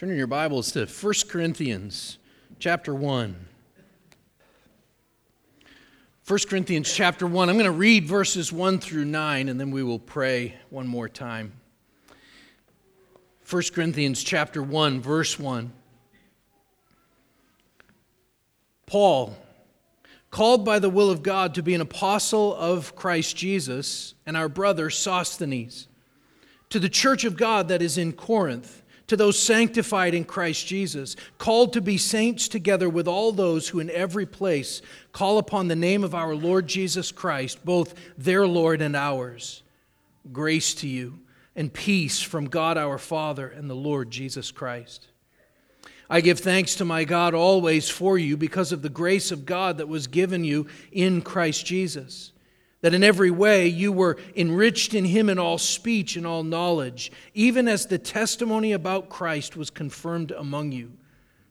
[0.00, 2.16] Turn in your Bibles to 1 Corinthians
[2.58, 3.36] chapter 1.
[6.26, 7.50] 1 Corinthians chapter 1.
[7.50, 11.06] I'm going to read verses 1 through 9 and then we will pray one more
[11.06, 11.52] time.
[13.50, 15.70] 1 Corinthians chapter 1 verse 1.
[18.86, 19.36] Paul,
[20.30, 24.48] called by the will of God to be an apostle of Christ Jesus, and our
[24.48, 25.88] brother Sosthenes,
[26.70, 28.79] to the church of God that is in Corinth
[29.10, 33.80] to those sanctified in Christ Jesus, called to be saints together with all those who
[33.80, 38.80] in every place call upon the name of our Lord Jesus Christ, both their Lord
[38.80, 39.64] and ours.
[40.30, 41.18] Grace to you
[41.56, 45.08] and peace from God our Father and the Lord Jesus Christ.
[46.08, 49.78] I give thanks to my God always for you because of the grace of God
[49.78, 52.30] that was given you in Christ Jesus
[52.82, 57.12] that in every way you were enriched in him in all speech and all knowledge,
[57.34, 60.92] even as the testimony about Christ was confirmed among you,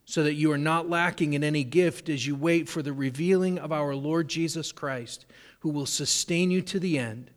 [0.05, 3.59] so that you are not lacking in any gift as you wait for the revealing
[3.59, 5.25] of our Lord Jesus Christ,
[5.59, 7.30] who will sustain you to the end,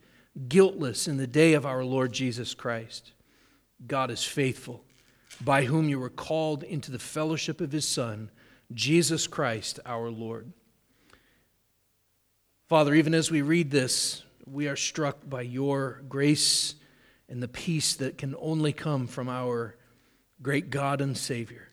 [0.48, 3.12] guiltless in the day of our Lord Jesus Christ.
[3.86, 4.84] God is faithful,
[5.40, 8.30] by whom you were called into the fellowship of his Son,
[8.72, 10.52] Jesus Christ our Lord.
[12.72, 16.74] Father, even as we read this, we are struck by your grace
[17.28, 19.76] and the peace that can only come from our
[20.40, 21.68] great God and Savior.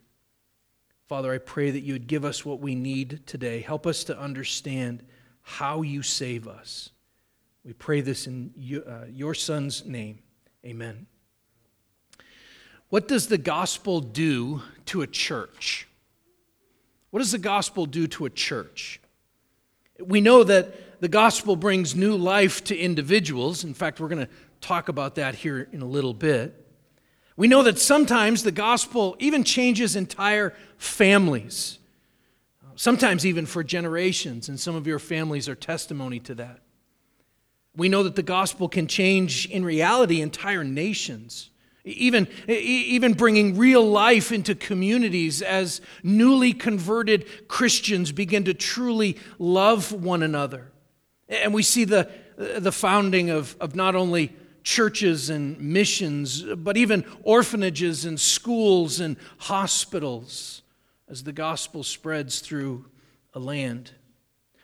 [1.08, 3.62] Father, I pray that you would give us what we need today.
[3.62, 5.02] Help us to understand
[5.42, 6.90] how you save us.
[7.64, 8.52] We pray this in
[8.86, 10.20] uh, your Son's name.
[10.66, 11.08] Amen.
[12.90, 15.88] What does the gospel do to a church?
[17.12, 19.00] What does the gospel do to a church?
[19.98, 23.64] We know that the gospel brings new life to individuals.
[23.64, 26.66] In fact, we're going to talk about that here in a little bit.
[27.36, 31.80] We know that sometimes the gospel even changes entire families,
[32.76, 36.60] sometimes even for generations, and some of your families are testimony to that.
[37.76, 41.50] We know that the gospel can change in reality entire nations
[41.86, 49.92] even, even bringing real life into communities as newly converted Christians begin to truly love
[49.92, 50.72] one another.
[51.30, 57.06] And we see the, the founding of, of not only churches and missions, but even
[57.24, 60.64] orphanages and schools and hospitals
[61.08, 62.86] as the gospel spreads through
[63.34, 63.92] a land.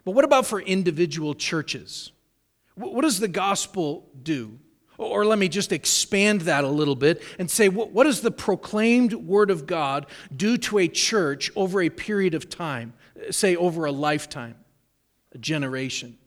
[0.04, 2.12] But what about for individual churches?
[2.76, 4.60] What does the gospel do?
[4.98, 9.14] Or let me just expand that a little bit and say, what does the proclaimed
[9.14, 10.06] Word of God
[10.36, 12.94] do to a church over a period of time?
[13.30, 14.56] Say, over a lifetime,
[15.34, 16.18] a generation?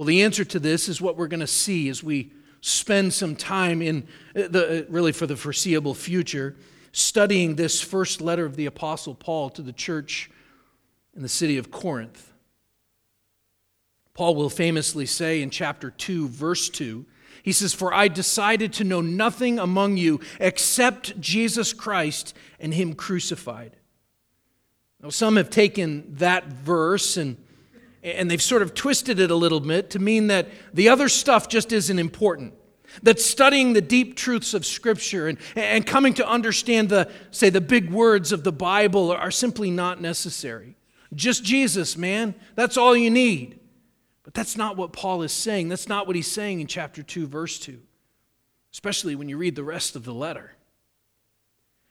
[0.00, 3.36] Well, the answer to this is what we're going to see as we spend some
[3.36, 6.56] time in uh, the, uh, really for the foreseeable future,
[6.90, 10.30] studying this first letter of the Apostle Paul to the church
[11.14, 12.32] in the city of Corinth.
[14.14, 17.04] Paul will famously say in chapter 2, verse 2,
[17.42, 22.94] he says, For I decided to know nothing among you except Jesus Christ and Him
[22.94, 23.76] crucified.
[25.02, 27.36] Now, some have taken that verse and,
[28.02, 31.48] and they've sort of twisted it a little bit to mean that the other stuff
[31.48, 32.54] just isn't important.
[33.02, 37.60] That studying the deep truths of Scripture and, and coming to understand the, say, the
[37.60, 40.76] big words of the Bible are simply not necessary.
[41.14, 42.34] Just Jesus, man.
[42.56, 43.60] That's all you need.
[44.22, 45.68] But that's not what Paul is saying.
[45.68, 47.80] That's not what he's saying in chapter 2, verse 2,
[48.72, 50.56] especially when you read the rest of the letter.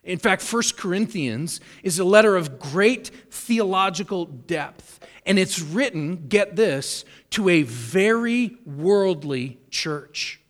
[0.04, 4.99] In fact, 1 Corinthians is a letter of great theological depth,
[5.30, 10.42] and it's written, get this, to a very worldly church.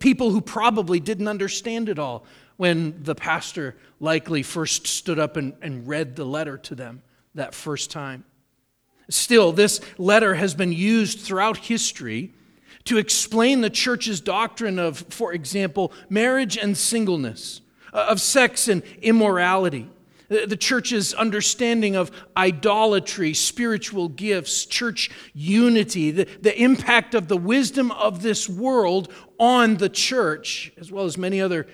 [0.00, 5.54] People who probably didn't understand it all when the pastor likely first stood up and,
[5.62, 7.00] and read the letter to them
[7.36, 8.24] that first time.
[9.08, 12.34] Still, this letter has been used throughout history
[12.84, 17.60] to explain the church's doctrine of, for example, marriage and singleness,
[17.92, 19.88] of sex and immorality,
[20.28, 27.90] the church's understanding of idolatry, spiritual gifts, church unity, the, the impact of the wisdom
[27.92, 31.66] of this world on the church, as well as many other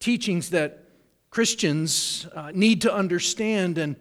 [0.00, 0.84] teachings that
[1.30, 3.96] Christians uh, need to understand and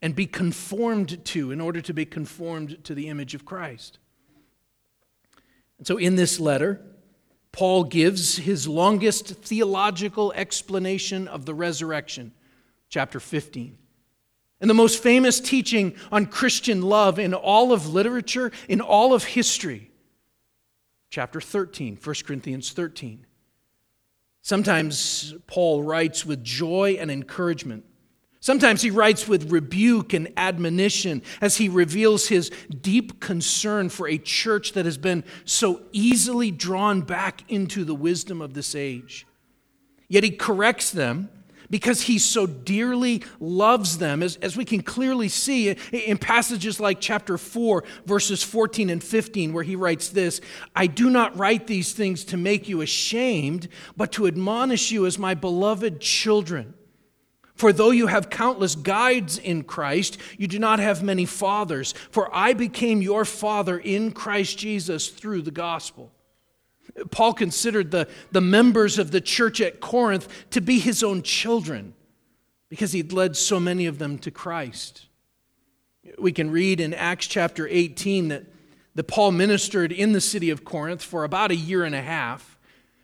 [0.00, 3.98] and be conformed to in order to be conformed to the image of Christ.
[5.78, 6.80] And so, in this letter,
[7.52, 12.32] Paul gives his longest theological explanation of the resurrection,
[12.88, 13.76] chapter 15.
[14.60, 19.24] And the most famous teaching on Christian love in all of literature, in all of
[19.24, 19.90] history,
[21.10, 23.24] chapter 13, 1 Corinthians 13.
[24.42, 27.84] Sometimes Paul writes with joy and encouragement.
[28.40, 32.50] Sometimes he writes with rebuke and admonition as he reveals his
[32.80, 38.40] deep concern for a church that has been so easily drawn back into the wisdom
[38.40, 39.26] of this age.
[40.08, 41.30] Yet he corrects them
[41.70, 47.00] because he so dearly loves them, as, as we can clearly see in passages like
[47.00, 50.40] chapter 4, verses 14 and 15, where he writes this
[50.74, 55.18] I do not write these things to make you ashamed, but to admonish you as
[55.18, 56.74] my beloved children.
[57.54, 61.92] For though you have countless guides in Christ, you do not have many fathers.
[62.12, 66.12] For I became your father in Christ Jesus through the gospel.
[67.10, 71.94] Paul considered the, the members of the church at Corinth to be his own children
[72.68, 75.06] because he'd led so many of them to Christ.
[76.18, 78.44] We can read in Acts chapter 18 that,
[78.94, 82.58] that Paul ministered in the city of Corinth for about a year and a half.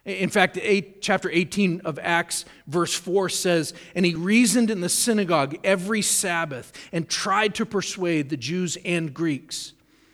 [0.05, 4.89] In fact, eight, chapter 18 of Acts, verse 4 says, And he reasoned in the
[4.91, 9.73] synagogue every Sabbath and tried to persuade the Jews and Greeks.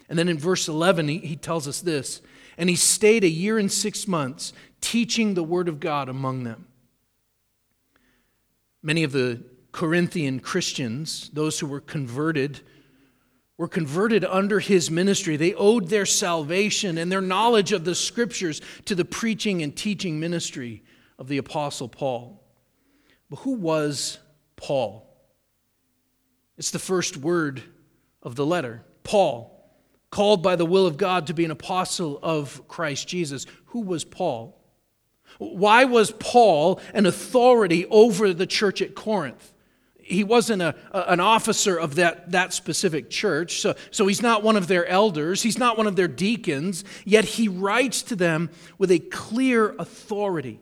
[0.08, 2.22] And then in verse 11, he, he tells us this
[2.60, 4.52] and he stayed a year and six months
[4.82, 6.66] teaching the word of God among them.
[8.82, 9.42] Many of the
[9.72, 12.60] Corinthian Christians, those who were converted,
[13.56, 15.38] were converted under his ministry.
[15.38, 20.20] They owed their salvation and their knowledge of the scriptures to the preaching and teaching
[20.20, 20.82] ministry
[21.18, 22.44] of the Apostle Paul.
[23.30, 24.18] But who was
[24.56, 25.06] Paul?
[26.58, 27.62] It's the first word
[28.22, 29.59] of the letter Paul
[30.10, 33.46] called by the will of God to be an apostle of Christ Jesus.
[33.66, 34.56] Who was Paul?
[35.38, 39.52] Why was Paul an authority over the church at Corinth?
[39.98, 44.56] He wasn't a, an officer of that, that specific church, so, so he's not one
[44.56, 48.90] of their elders, he's not one of their deacons, yet he writes to them with
[48.90, 50.58] a clear authority.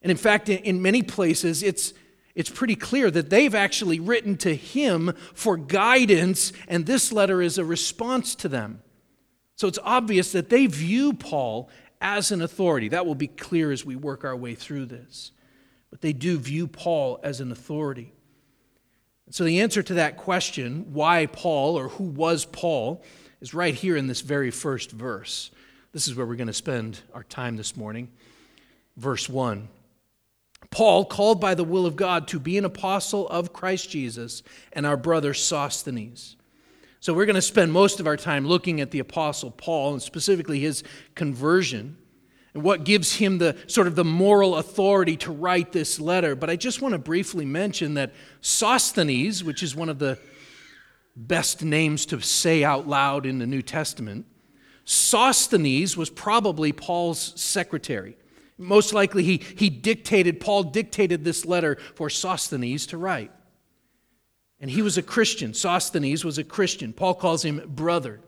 [0.00, 1.92] And in fact, in, in many places, it's,
[2.34, 7.58] it's pretty clear that they've actually written to him for guidance, and this letter is
[7.58, 8.82] a response to them.
[9.56, 11.68] So it's obvious that they view Paul
[12.00, 12.88] as an authority.
[12.88, 15.32] That will be clear as we work our way through this.
[15.90, 18.12] But they do view Paul as an authority.
[19.30, 23.04] So the answer to that question, why Paul or who was Paul,
[23.40, 25.50] is right here in this very first verse.
[25.92, 28.08] This is where we're going to spend our time this morning.
[28.96, 29.68] Verse 1.
[30.70, 34.42] Paul, called by the will of God to be an apostle of Christ Jesus,
[34.72, 36.36] and our brother Sosthenes.
[37.00, 40.02] So we're going to spend most of our time looking at the apostle Paul and
[40.02, 40.84] specifically his
[41.16, 41.96] conversion
[42.54, 46.34] and what gives him the sort of the moral authority to write this letter.
[46.34, 50.18] But I just want to briefly mention that Sosthenes, which is one of the
[51.16, 54.26] best names to say out loud in the New Testament,
[54.84, 58.16] Sosthenes was probably Paul's secretary.
[58.58, 63.30] Most likely, he, he dictated, Paul dictated this letter for Sosthenes to write.
[64.60, 65.54] And he was a Christian.
[65.54, 66.92] Sosthenes was a Christian.
[66.92, 68.20] Paul calls him brother.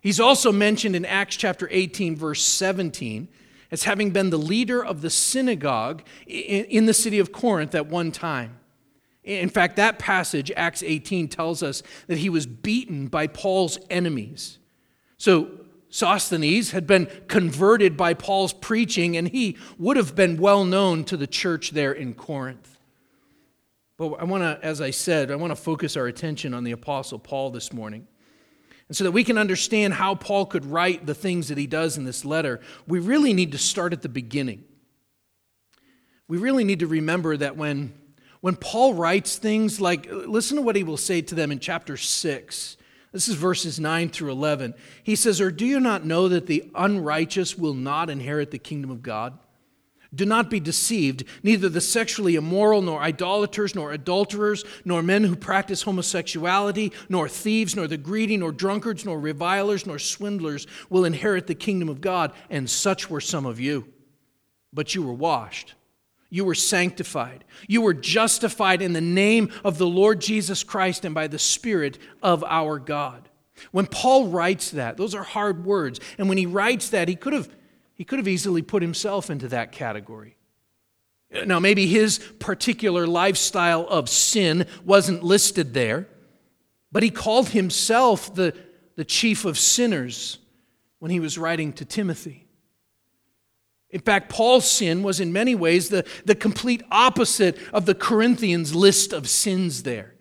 [0.00, 3.28] He's also mentioned in Acts chapter 18, verse 17,
[3.70, 8.10] as having been the leader of the synagogue in the city of Corinth at one
[8.10, 8.56] time.
[9.22, 14.58] In fact, that passage, Acts 18, tells us that he was beaten by Paul's enemies.
[15.18, 15.59] So
[15.90, 21.16] Sosthenes had been converted by Paul's preaching, and he would have been well known to
[21.16, 22.78] the church there in Corinth.
[23.98, 26.70] But I want to, as I said, I want to focus our attention on the
[26.70, 28.06] Apostle Paul this morning.
[28.88, 31.98] And so that we can understand how Paul could write the things that he does
[31.98, 34.64] in this letter, we really need to start at the beginning.
[36.28, 37.92] We really need to remember that when,
[38.40, 41.96] when Paul writes things like, listen to what he will say to them in chapter
[41.96, 42.76] 6
[43.12, 44.74] this is verses 9 through 11.
[45.02, 48.90] He says, Or do you not know that the unrighteous will not inherit the kingdom
[48.90, 49.38] of God?
[50.12, 51.24] Do not be deceived.
[51.42, 57.76] Neither the sexually immoral, nor idolaters, nor adulterers, nor men who practice homosexuality, nor thieves,
[57.76, 62.32] nor the greedy, nor drunkards, nor revilers, nor swindlers will inherit the kingdom of God.
[62.48, 63.86] And such were some of you.
[64.72, 65.74] But you were washed
[66.30, 67.44] you were sanctified.
[67.66, 71.98] You were justified in the name of the Lord Jesus Christ and by the Spirit
[72.22, 73.28] of our God.
[73.72, 76.00] When Paul writes that, those are hard words.
[76.16, 77.48] And when he writes that, he could have,
[77.94, 80.36] he could have easily put himself into that category.
[81.44, 86.08] Now, maybe his particular lifestyle of sin wasn't listed there,
[86.90, 88.56] but he called himself the,
[88.96, 90.38] the chief of sinners
[90.98, 92.46] when he was writing to Timothy.
[93.90, 98.74] In fact, Paul's sin was in many ways the, the complete opposite of the Corinthians'
[98.74, 100.14] list of sins there.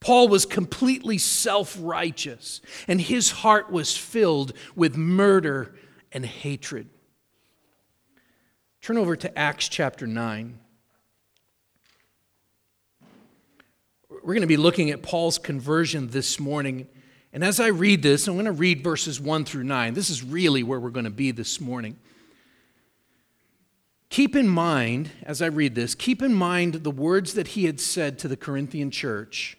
[0.00, 5.74] Paul was completely self righteous, and his heart was filled with murder
[6.10, 6.88] and hatred.
[8.80, 10.58] Turn over to Acts chapter 9.
[14.10, 16.88] We're going to be looking at Paul's conversion this morning.
[17.32, 19.94] And as I read this, I'm going to read verses 1 through 9.
[19.94, 21.96] This is really where we're going to be this morning.
[24.12, 27.80] Keep in mind, as I read this, keep in mind the words that he had
[27.80, 29.56] said to the Corinthian church,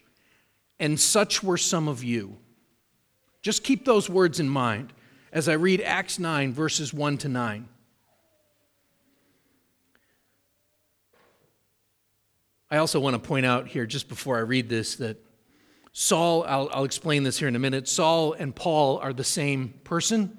[0.79, 2.37] and such were some of you.
[3.41, 4.93] Just keep those words in mind
[5.31, 7.67] as I read Acts 9, verses 1 to 9.
[12.69, 15.17] I also want to point out here, just before I read this, that
[15.93, 19.73] Saul, I'll, I'll, explain this here in a minute, Saul and Paul are the same
[19.83, 20.37] person.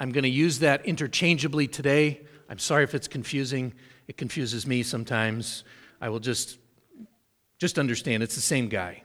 [0.00, 2.22] I'm going to use that interchangeably today.
[2.48, 3.72] I'm sorry if it's confusing.
[4.08, 5.64] It confuses me sometimes.
[6.00, 6.58] I will just
[7.58, 9.02] just understand it's the same guy.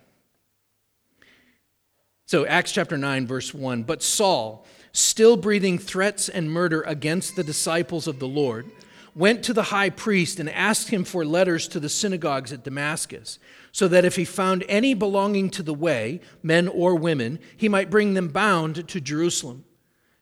[2.26, 7.44] So Acts chapter 9 verse 1, but Saul, still breathing threats and murder against the
[7.44, 8.70] disciples of the Lord,
[9.16, 13.40] went to the high priest and asked him for letters to the synagogues at Damascus,
[13.72, 17.90] so that if he found any belonging to the way, men or women, he might
[17.90, 19.66] bring them bound to Jerusalem.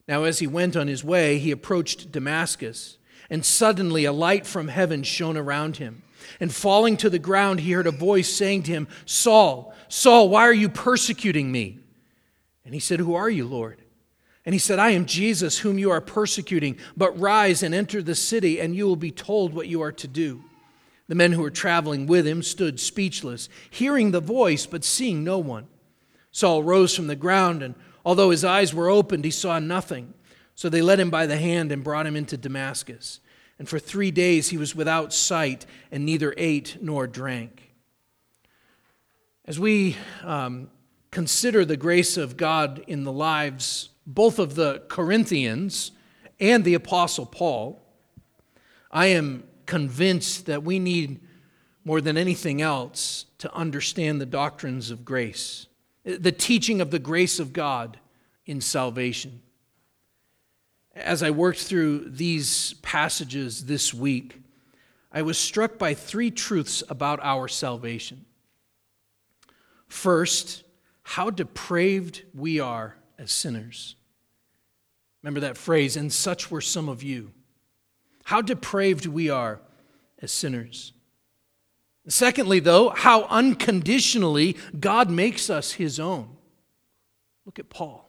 [0.08, 2.99] Now as he went on his way, he approached Damascus.
[3.30, 6.04] And suddenly a light from heaven shone around him.
[6.40, 10.44] And falling to the ground, he heard a voice saying to him, Saul, Saul, why
[10.44, 11.80] are you persecuting me?
[12.66, 13.82] And he said, Who are you, Lord?
[14.46, 16.78] And he said, I am Jesus, whom you are persecuting.
[16.96, 20.08] But rise and enter the city, and you will be told what you are to
[20.08, 20.44] do.
[21.08, 25.40] The men who were traveling with him stood speechless, hearing the voice, but seeing no
[25.40, 25.68] one.
[26.32, 30.14] Saul rose from the ground, and although his eyes were opened, he saw nothing.
[30.60, 33.22] So they led him by the hand and brought him into Damascus.
[33.60, 37.74] And for three days he was without sight and neither ate nor drank.
[39.46, 40.70] As we um,
[41.12, 45.92] consider the grace of God in the lives both of the Corinthians
[46.42, 47.82] and the Apostle Paul,
[48.92, 51.22] I am convinced that we need
[51.86, 55.68] more than anything else to understand the doctrines of grace,
[56.04, 57.98] the teaching of the grace of God
[58.46, 59.42] in salvation
[61.00, 64.42] as I worked through these passages this week,
[65.12, 68.26] I was struck by three truths about our salvation.
[69.88, 70.64] First,
[71.02, 73.96] how depraved we are as sinners.
[75.24, 77.32] Remember that phrase, and such were some of you.
[78.26, 79.60] How depraved we are
[80.20, 80.94] as sinners.
[82.08, 86.38] Secondly, though, how unconditionally God makes us his own.
[87.46, 88.09] Look at Paul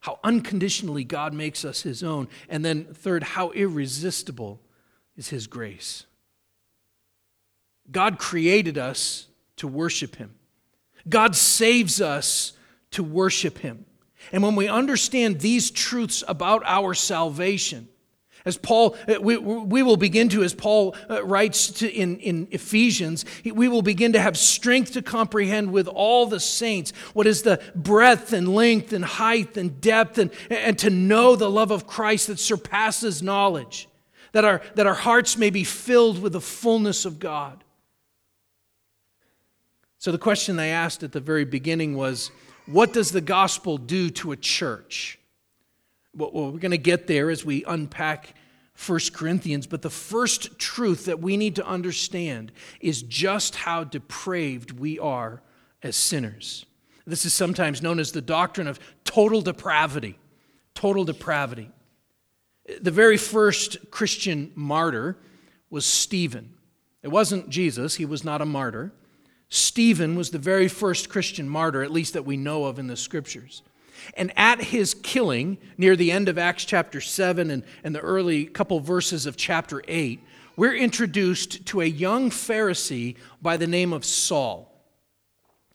[0.00, 2.28] how unconditionally God makes us his own.
[2.48, 4.60] And then, third, how irresistible
[5.16, 6.06] is his grace.
[7.90, 9.26] God created us
[9.56, 10.34] to worship him,
[11.08, 12.54] God saves us
[12.92, 13.84] to worship him.
[14.32, 17.88] And when we understand these truths about our salvation,
[18.44, 22.48] as Paul, uh, we, we will begin to, as Paul uh, writes to in, in
[22.50, 27.42] Ephesians, we will begin to have strength to comprehend with all the saints what is
[27.42, 31.86] the breadth and length and height and depth, and, and to know the love of
[31.86, 33.88] Christ that surpasses knowledge,
[34.32, 37.62] that our, that our hearts may be filled with the fullness of God.
[39.98, 42.30] So, the question I asked at the very beginning was
[42.64, 45.19] what does the gospel do to a church?
[46.14, 48.34] Well, we're going to get there as we unpack
[48.86, 54.72] 1 Corinthians, but the first truth that we need to understand is just how depraved
[54.72, 55.42] we are
[55.82, 56.66] as sinners.
[57.06, 60.18] This is sometimes known as the doctrine of total depravity.
[60.74, 61.70] Total depravity.
[62.80, 65.16] The very first Christian martyr
[65.68, 66.54] was Stephen.
[67.02, 68.92] It wasn't Jesus, he was not a martyr.
[69.48, 72.96] Stephen was the very first Christian martyr, at least that we know of in the
[72.96, 73.62] scriptures.
[74.14, 78.44] And at his killing, near the end of Acts chapter 7 and, and the early
[78.46, 80.20] couple verses of chapter 8,
[80.56, 84.70] we're introduced to a young Pharisee by the name of Saul.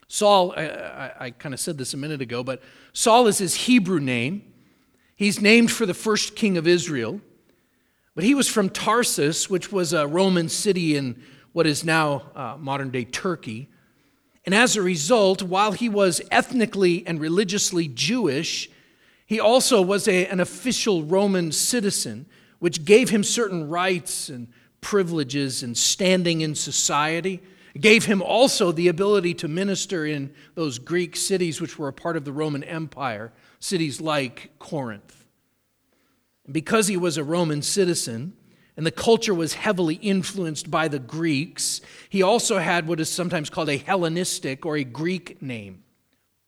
[0.07, 2.61] Saul, I, I, I kind of said this a minute ago, but
[2.93, 4.53] Saul is his Hebrew name.
[5.15, 7.21] He's named for the first king of Israel.
[8.15, 12.55] But he was from Tarsus, which was a Roman city in what is now uh,
[12.57, 13.69] modern day Turkey.
[14.45, 18.69] And as a result, while he was ethnically and religiously Jewish,
[19.25, 22.27] he also was a, an official Roman citizen,
[22.59, 24.47] which gave him certain rights and
[24.81, 27.41] privileges and standing in society.
[27.73, 31.93] It gave him also the ability to minister in those Greek cities which were a
[31.93, 35.25] part of the Roman Empire, cities like Corinth.
[36.49, 38.33] Because he was a Roman citizen,
[38.77, 41.81] and the culture was heavily influenced by the Greeks.
[42.09, 45.83] He also had what is sometimes called a Hellenistic or a Greek name,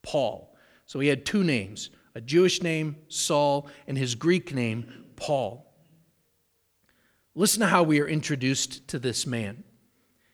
[0.03, 0.55] Paul.
[0.85, 5.71] So he had two names a Jewish name, Saul, and his Greek name, Paul.
[7.35, 9.63] Listen to how we are introduced to this man.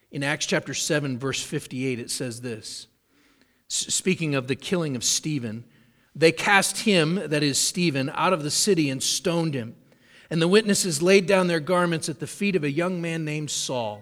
[0.09, 2.87] In Acts chapter 7, verse 58, it says this
[3.67, 5.65] Speaking of the killing of Stephen,
[6.15, 9.75] they cast him, that is Stephen, out of the city and stoned him.
[10.33, 13.51] And the witnesses laid down their garments at the feet of a young man named
[13.51, 14.01] Saul.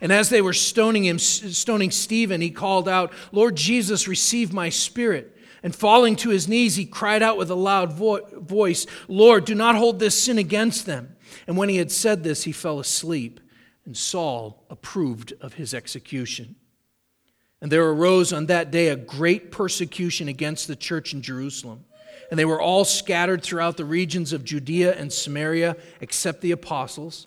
[0.00, 4.68] And as they were stoning him, stoning Stephen, he called out, Lord Jesus, receive my
[4.68, 5.38] spirit.
[5.62, 9.54] And falling to his knees, he cried out with a loud vo- voice, Lord, do
[9.54, 11.14] not hold this sin against them.
[11.46, 13.38] And when he had said this, he fell asleep,
[13.84, 16.56] and Saul approved of his execution.
[17.62, 21.84] And there arose on that day a great persecution against the church in Jerusalem.
[22.30, 27.26] And they were all scattered throughout the regions of Judea and Samaria, except the apostles.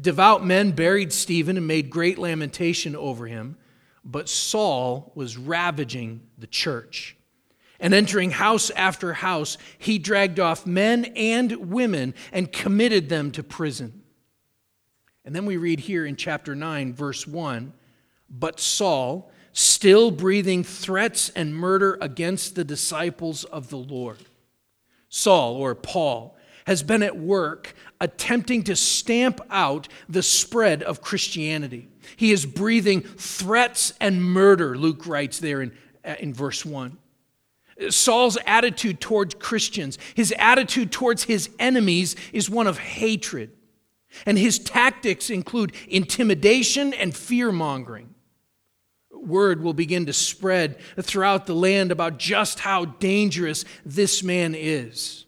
[0.00, 3.56] Devout men buried Stephen and made great lamentation over him.
[4.04, 7.16] But Saul was ravaging the church.
[7.78, 13.42] And entering house after house, he dragged off men and women and committed them to
[13.42, 14.02] prison.
[15.24, 17.72] And then we read here in chapter 9, verse 1
[18.28, 24.18] But Saul, still breathing threats and murder against the disciples of the Lord,
[25.10, 26.36] Saul or Paul,
[26.66, 31.88] has been at work attempting to stamp out the spread of Christianity.
[32.16, 35.72] He is breathing threats and murder, Luke writes there in,
[36.04, 36.96] uh, in verse 1.
[37.88, 43.50] Saul's attitude towards Christians, his attitude towards his enemies, is one of hatred.
[44.26, 48.14] And his tactics include intimidation and fear mongering.
[49.20, 55.26] Word will begin to spread throughout the land about just how dangerous this man is.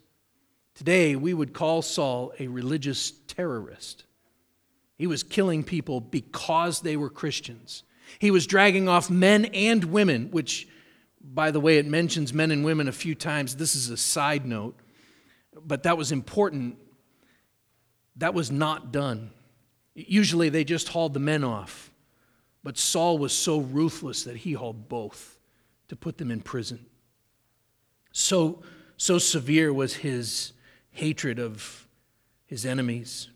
[0.75, 4.05] Today, we would call Saul a religious terrorist.
[4.97, 7.83] He was killing people because they were Christians.
[8.19, 10.67] He was dragging off men and women, which,
[11.21, 13.55] by the way, it mentions men and women a few times.
[13.55, 14.75] This is a side note,
[15.55, 16.77] but that was important.
[18.17, 19.31] That was not done.
[19.95, 21.91] Usually they just hauled the men off,
[22.63, 25.37] but Saul was so ruthless that he hauled both
[25.89, 26.85] to put them in prison.
[28.13, 28.61] So,
[28.95, 30.53] so severe was his
[30.91, 31.87] hatred of
[32.45, 33.27] his enemies.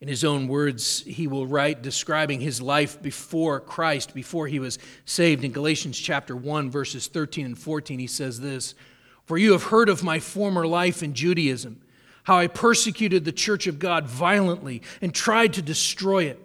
[0.00, 4.80] In his own words, he will write describing his life before Christ, before he was
[5.04, 5.44] saved.
[5.44, 8.74] In Galatians chapter 1, verses 13 and 14, he says this
[9.26, 11.80] For you have heard of my former life in Judaism,
[12.24, 16.40] how I persecuted the church of God violently and tried to destroy it.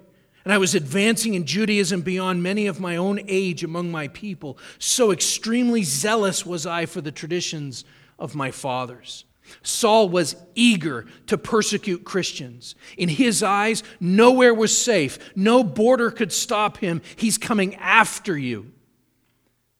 [0.47, 4.57] And I was advancing in Judaism beyond many of my own age among my people.
[4.79, 7.83] So extremely zealous was I for the traditions
[8.17, 9.25] of my fathers.
[9.61, 12.75] Saul was eager to persecute Christians.
[12.95, 17.01] In his eyes, nowhere was safe, no border could stop him.
[17.17, 18.71] He's coming after you.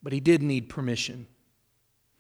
[0.04, 1.28] But he did need permission.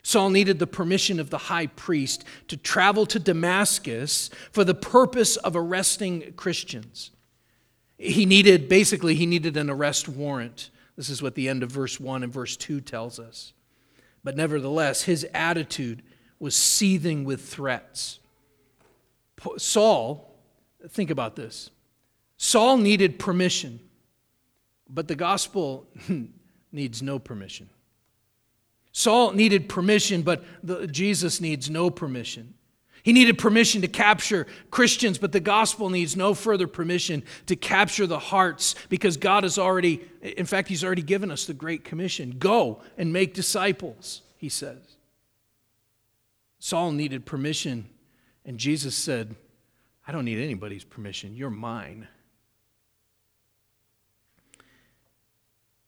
[0.03, 5.35] Saul needed the permission of the high priest to travel to Damascus for the purpose
[5.35, 7.11] of arresting Christians.
[7.97, 10.69] He needed, basically, he needed an arrest warrant.
[10.95, 13.53] This is what the end of verse 1 and verse 2 tells us.
[14.23, 16.03] But nevertheless, his attitude
[16.39, 18.19] was seething with threats.
[19.57, 20.35] Saul,
[20.89, 21.71] think about this.
[22.37, 23.79] Saul needed permission,
[24.89, 25.87] but the gospel
[26.71, 27.69] needs no permission.
[28.91, 32.53] Saul needed permission, but the, Jesus needs no permission.
[33.07, 38.05] He needed permission to capture Christians, but the gospel needs no further permission to capture
[38.05, 42.35] the hearts because God has already, in fact, He's already given us the Great Commission.
[42.37, 44.97] Go and make disciples, He says.
[46.59, 47.87] Saul needed permission,
[48.43, 49.37] and Jesus said,
[50.05, 51.33] I don't need anybody's permission.
[51.33, 52.09] You're mine.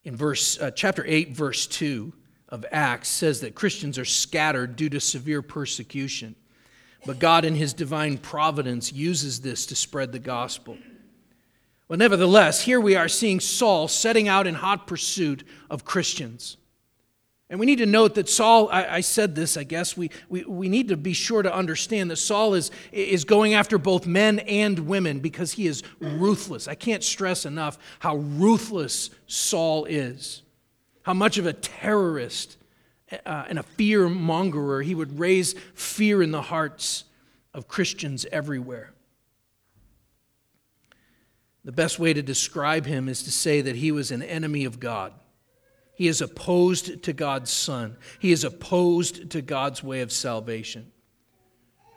[0.06, 2.14] In verse uh, chapter 8 verse 2
[2.48, 6.38] of Acts says that Christians are scattered due to severe persecution.
[7.06, 10.78] But God in his divine providence uses this to spread the gospel.
[11.88, 16.58] Well, nevertheless, here we are seeing Saul setting out in hot pursuit of Christians.
[17.50, 20.44] And we need to note that Saul, I, I, said this, I guess, we, we,
[20.44, 24.38] we need to be sure to understand that Saul is, is going after both men
[24.40, 26.68] and women because he is ruthless.
[26.68, 30.44] I can't stress enough how ruthless Saul is,
[31.02, 32.59] how much of a terrorist
[33.26, 37.06] uh, and a fear mongerer he would raise fear in the hearts
[37.54, 38.94] of Christians everywhere.
[41.66, 44.80] The best way to describe him is to say that he was an enemy of
[44.80, 45.14] God.
[45.94, 47.98] He is opposed to God's Son.
[48.20, 50.92] He is opposed to God's way of salvation.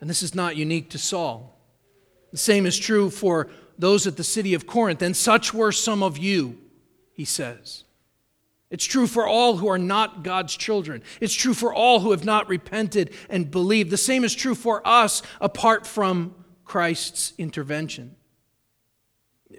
[0.01, 1.57] And this is not unique to Saul.
[2.33, 3.49] The same is true for
[3.79, 5.03] those at the city of Corinth.
[5.03, 6.59] And such were some of you,
[7.15, 7.85] he says.
[8.73, 11.03] It's true for all who are not God's children.
[11.21, 13.91] It's true for all who have not repented and believed.
[13.91, 18.17] The same is true for us apart from Christ's intervention.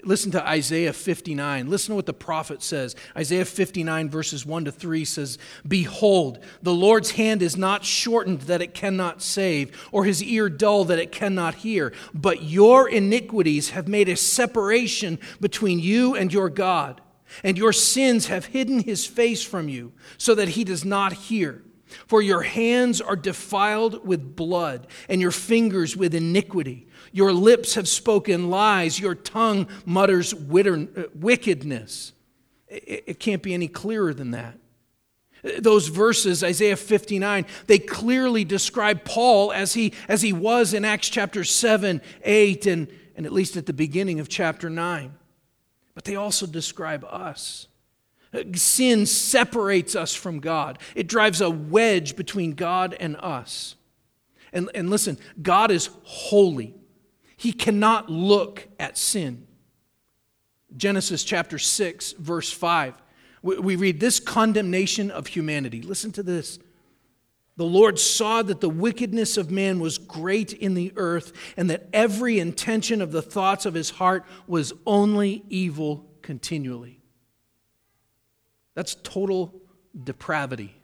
[0.04, 1.70] Listen to Isaiah 59.
[1.70, 2.96] Listen to what the prophet says.
[3.16, 8.64] Isaiah 59, verses 1 to 3 says, Behold, the Lord's hand is not shortened that
[8.64, 11.94] it cannot save, or his ear dull that it cannot hear.
[12.16, 17.00] But your iniquities have made a separation between you and your God,
[17.44, 21.64] and your sins have hidden his face from you, so that he does not hear.
[22.08, 26.88] For your hands are defiled with blood, and your fingers with iniquity.
[27.12, 29.00] Your lips have spoken lies.
[29.00, 32.14] Your tongue mutters uh, wickedness.
[32.68, 34.58] It can't be any clearer than that.
[35.60, 41.10] Those verses, Isaiah 59, they clearly describe Paul as he, as he was in Acts
[41.10, 45.14] chapter 7, 8, and, and at least at the beginning of chapter 9.
[45.96, 47.68] But they also describe us.
[48.56, 53.76] Sin separates us from God, it drives a wedge between God and us.
[54.52, 56.76] And, and listen, God is holy.
[57.38, 59.48] He cannot look at sin.
[60.78, 62.94] Genesis chapter 6, verse 5.
[63.42, 65.82] We read this condemnation of humanity.
[65.82, 66.60] Listen to this.
[67.56, 71.88] The Lord saw that the wickedness of man was great in the earth, and that
[71.94, 77.00] every intention of the thoughts of his heart was only evil continually.
[78.74, 79.54] That's total
[80.04, 80.76] depravity.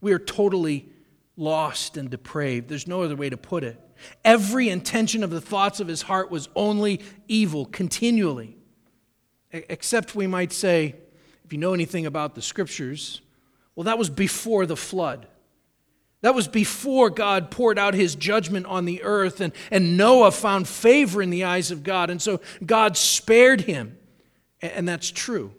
[0.00, 0.88] We are totally
[1.36, 2.68] lost and depraved.
[2.68, 3.78] There's no other way to put it.
[4.24, 8.56] Every intention of the thoughts of his heart was only evil continually.
[9.52, 10.94] Except we might say,
[11.44, 13.20] if you know anything about the scriptures,
[13.74, 15.26] well, that was before the flood.
[16.22, 20.68] That was before God poured out his judgment on the earth, and, and Noah found
[20.68, 22.10] favor in the eyes of God.
[22.10, 23.96] And so God spared him.
[24.60, 25.54] And that's true.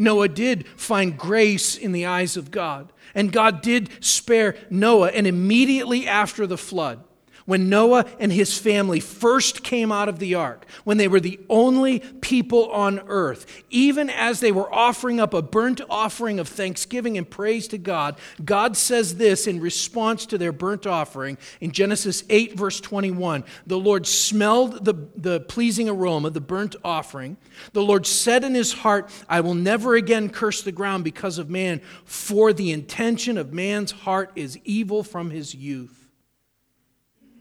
[0.00, 2.92] Noah did find grace in the eyes of God.
[3.14, 5.10] And God did spare Noah.
[5.10, 7.04] And immediately after the flood,
[7.48, 11.40] when Noah and his family first came out of the ark, when they were the
[11.48, 17.16] only people on earth, even as they were offering up a burnt offering of thanksgiving
[17.16, 22.22] and praise to God, God says this in response to their burnt offering in Genesis
[22.28, 23.44] 8, verse 21.
[23.66, 27.38] The Lord smelled the, the pleasing aroma, the burnt offering.
[27.72, 31.48] The Lord said in his heart, I will never again curse the ground because of
[31.48, 35.97] man, for the intention of man's heart is evil from his youth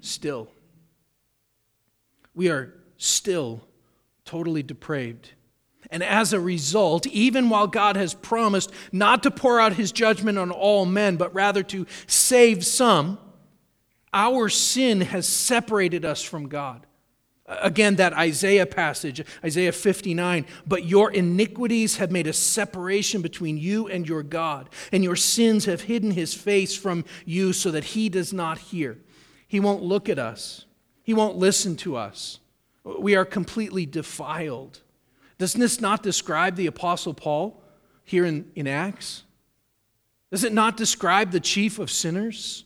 [0.08, 0.50] still.
[2.34, 3.62] We are still
[4.26, 5.32] totally depraved.
[5.89, 10.38] And as a result, even while God has promised not to pour out his judgment
[10.38, 13.17] on all men, but rather to save some,
[14.13, 16.86] our sin has separated us from God.
[17.46, 23.88] Again, that Isaiah passage, Isaiah 59, but your iniquities have made a separation between you
[23.88, 28.10] and your God, and your sins have hidden his face from you so that he
[28.10, 28.98] does not hear.
[29.48, 30.66] He won't look at us,
[31.04, 32.40] He won't listen to us.
[32.84, 34.82] We are completely defiled.
[35.38, 37.62] Doesn't this not describe the Apostle Paul
[38.06, 39.24] here in, in Acts?
[40.32, 42.64] Does it not describe the chief of sinners?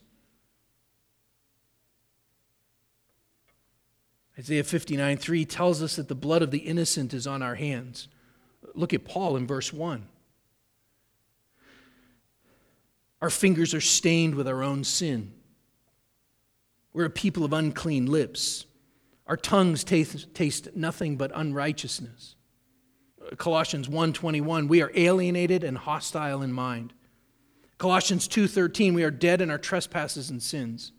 [4.38, 8.08] Isaiah 59 3 tells us that the blood of the innocent is on our hands.
[8.74, 10.08] Look at Paul in verse 1.
[13.22, 15.34] Our fingers are stained with our own sin.
[16.94, 18.66] We're a people of unclean lips.
[19.28, 22.36] Our tongues taste, taste nothing but unrighteousness.
[23.38, 26.94] Colossians 1:21 we are alienated and hostile in mind.
[27.78, 30.92] Colossians 2:13 we are dead in our trespasses and sins.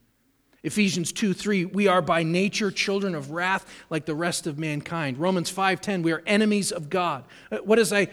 [0.62, 5.18] Ephesians 2 3, we are by nature children of wrath like the rest of mankind.
[5.18, 7.24] Romans 5:10, we are enemies of God.
[7.50, 8.09] Uh, what does, I,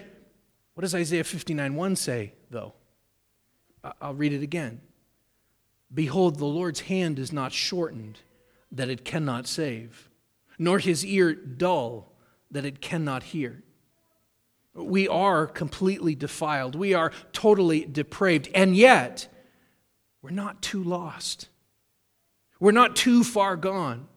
[0.74, 2.74] what does Isaiah 59 1 say, though?
[4.02, 4.82] I'll read it again.
[5.94, 8.20] Behold, the Lord's hand is not shortened,
[8.72, 10.10] that it cannot save,
[10.58, 12.12] nor his ear dull,
[12.52, 13.64] that it cannot hear.
[14.74, 16.76] We are completely defiled.
[16.76, 18.50] We are totally depraved.
[18.54, 19.28] And yet,
[20.22, 21.50] we're not too lost.
[22.60, 24.08] We're not too far gone.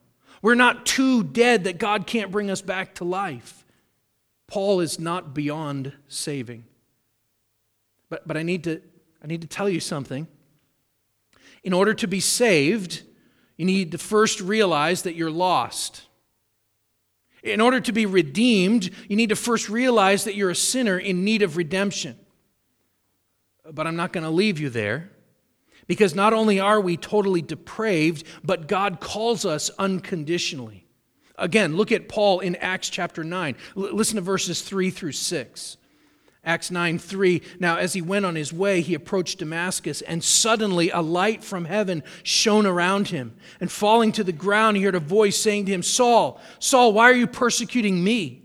[0.43, 3.65] We're not too dead that God can't bring us back to life.
[4.47, 6.65] Paul is not beyond saving.
[8.11, 8.83] But, but I, need to,
[9.23, 10.27] I need to tell you something.
[11.65, 13.03] In order to be saved,
[13.57, 16.03] you need to first realize that you're lost.
[17.43, 21.25] In order to be redeemed, you need to first realize that you're a sinner in
[21.25, 22.17] need of redemption.
[23.71, 25.11] But I'm not going to leave you there
[25.87, 30.87] because not only are we totally depraved, but God calls us unconditionally.
[31.37, 33.57] Again, look at Paul in Acts chapter 9.
[33.77, 35.77] L- listen to verses 3 through 6.
[36.45, 37.41] Acts 9 3.
[37.61, 41.67] Now, as he went on his way, he approached Damascus, and suddenly a light from
[41.67, 43.37] heaven shone around him.
[43.61, 47.05] And falling to the ground, he heard a voice saying to him, Saul, Saul, why
[47.05, 48.43] are you persecuting me?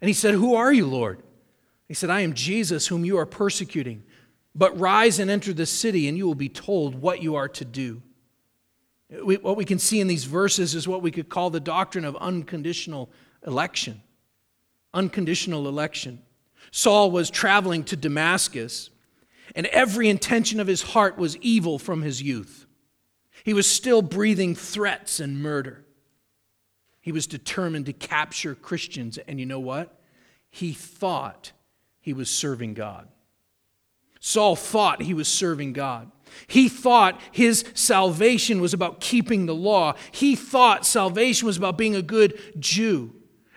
[0.00, 1.22] And he said, Who are you, Lord?
[1.86, 4.02] He said, I am Jesus, whom you are persecuting.
[4.54, 7.64] But rise and enter the city, and you will be told what you are to
[7.64, 8.02] do.
[9.08, 12.16] What we can see in these verses is what we could call the doctrine of
[12.16, 13.08] unconditional
[13.46, 14.02] election.
[14.92, 16.22] Unconditional election.
[16.70, 18.90] Saul was traveling to Damascus,
[19.54, 22.66] and every intention of his heart was evil from his youth.
[23.44, 25.84] He was still breathing threats and murder.
[27.00, 30.00] He was determined to capture Christians, and you know what?
[30.50, 31.52] He thought
[32.00, 33.08] he was serving God.
[34.20, 36.10] Saul thought he was serving God.
[36.48, 39.94] He thought his salvation was about keeping the law.
[40.10, 43.12] He thought salvation was about being a good Jew.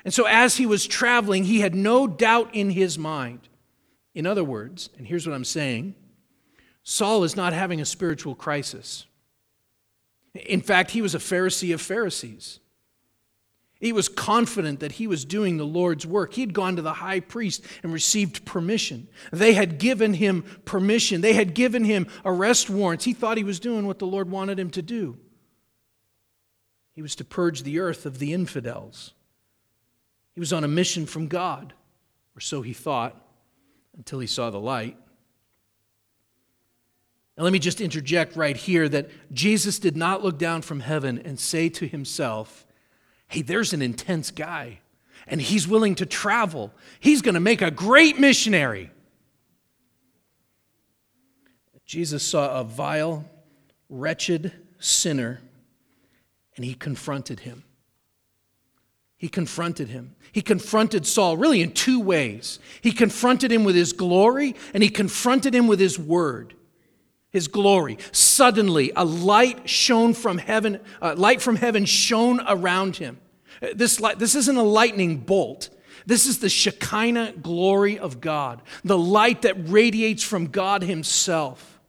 [0.10, 3.48] And so, as he was traveling, he had no doubt in his mind.
[4.16, 5.94] In other words, and here's what I'm saying
[6.82, 9.06] Saul is not having a spiritual crisis.
[10.34, 12.60] In fact, he was a Pharisee of Pharisees.
[13.80, 16.34] He was confident that he was doing the Lord's work.
[16.34, 19.10] He had gone to the high priest and received permission.
[19.32, 23.06] They had given him permission, they had given him arrest warrants.
[23.06, 25.20] He thought he was doing what the Lord wanted him to do.
[26.94, 29.14] He was to purge the earth of the infidels.
[30.40, 31.74] He was on a mission from God,
[32.34, 33.14] or so he thought,
[33.98, 34.96] until he saw the light.
[37.38, 41.22] Now, let me just interject right here that Jesus did not look down from heaven
[41.26, 42.66] and say to himself,
[43.28, 44.80] Hey, there's an intense guy,
[45.28, 46.72] and he's willing to travel.
[47.02, 48.92] He's going to make a great missionary.
[51.86, 53.30] Jesus saw a vile,
[53.90, 55.42] wretched sinner,
[56.56, 57.66] and he confronted him.
[59.20, 60.16] He confronted him.
[60.32, 62.58] He confronted Saul really in two ways.
[62.82, 66.54] He confronted him with his glory, and he confronted him with his word.
[67.30, 67.98] His glory.
[68.14, 73.20] Suddenly, a light shone from heaven, uh, light from heaven shone around him.
[73.76, 75.70] This, light, this isn't a lightning bolt.
[76.06, 81.80] This is the Shekinah glory of God, the light that radiates from God Himself.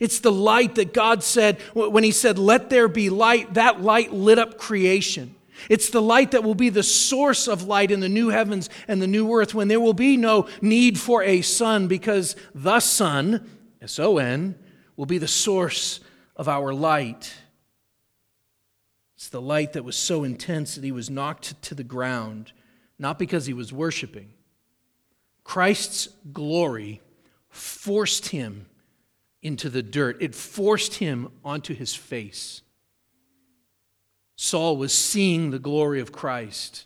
[0.00, 4.12] It's the light that God said, when He said, Let there be light, that light
[4.12, 5.34] lit up creation.
[5.68, 9.00] It's the light that will be the source of light in the new heavens and
[9.00, 13.48] the new earth when there will be no need for a sun because the sun,
[13.80, 14.56] S O N,
[14.96, 16.00] will be the source
[16.36, 17.34] of our light.
[19.16, 22.52] It's the light that was so intense that he was knocked to the ground,
[22.98, 24.30] not because he was worshiping.
[25.42, 27.00] Christ's glory
[27.48, 28.66] forced him
[29.42, 32.62] into the dirt, it forced him onto his face.
[34.36, 36.84] Saul was seeing the glory of Christ.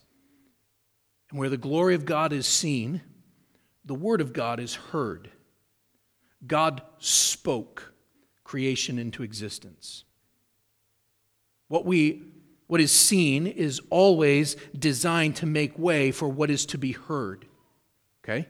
[1.30, 3.02] And where the glory of God is seen,
[3.84, 5.30] the word of God is heard.
[6.46, 7.92] God spoke
[8.44, 10.04] creation into existence.
[11.68, 12.22] What we
[12.66, 17.44] what is seen is always designed to make way for what is to be heard.
[18.22, 18.48] Okay?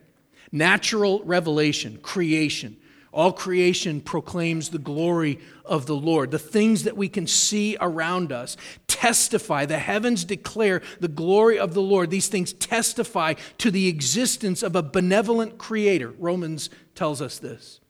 [0.52, 2.76] Natural revelation, creation,
[3.12, 6.30] all creation proclaims the glory of the Lord.
[6.30, 11.74] The things that we can see around us testify, the heavens declare the glory of
[11.74, 12.10] the Lord.
[12.10, 16.14] These things testify to the existence of a benevolent creator.
[16.18, 17.80] Romans tells us this.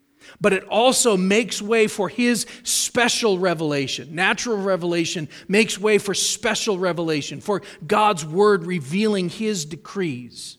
[0.41, 4.15] But it also makes way for his special revelation.
[4.15, 10.59] Natural revelation makes way for special revelation, for God's word revealing his decrees.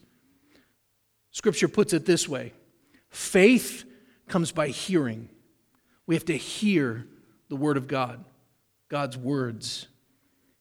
[1.31, 2.53] Scripture puts it this way
[3.09, 3.85] faith
[4.31, 5.29] comes by hearing.
[6.07, 7.05] We have to hear
[7.49, 8.23] the Word of God,
[8.89, 9.87] God's words.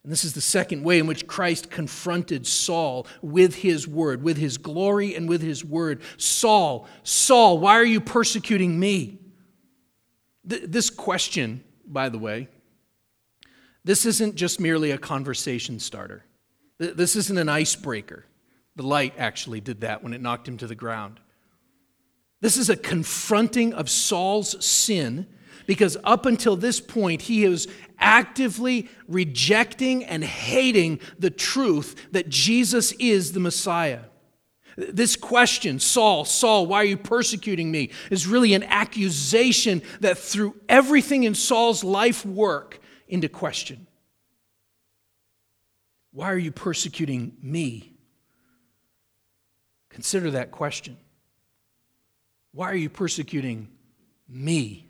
[0.03, 4.39] And this is the second way in which Christ confronted Saul with his word, with
[4.39, 6.01] his glory and with his word.
[6.17, 9.19] Saul, Saul, why are you persecuting me?
[10.49, 12.49] Th- this question, by the way,
[13.85, 16.25] this isn't just merely a conversation starter.
[16.81, 18.25] Th- this isn't an icebreaker.
[18.77, 21.21] The light actually did that when it knocked him to the ground.
[22.41, 25.27] This is a confronting of Saul's sin
[25.67, 32.93] because up until this point, he is actively rejecting and hating the truth that Jesus
[32.93, 34.01] is the Messiah.
[34.77, 40.55] This question, Saul, Saul, why are you persecuting me, is really an accusation that threw
[40.69, 43.87] everything in Saul's life work into question.
[46.13, 47.93] Why are you persecuting me?
[49.91, 50.97] Consider that question.
[52.53, 53.69] Why are you persecuting
[54.29, 54.87] me?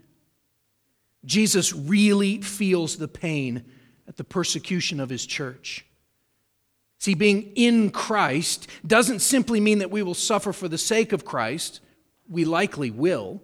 [1.24, 3.64] Jesus really feels the pain
[4.08, 5.84] at the persecution of his church.
[6.98, 11.24] See, being in Christ doesn't simply mean that we will suffer for the sake of
[11.24, 11.80] Christ.
[12.28, 13.42] We likely will.